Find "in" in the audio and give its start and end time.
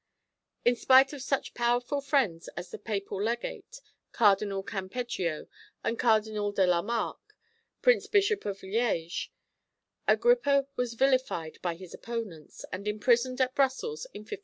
0.65-0.75, 14.11-14.21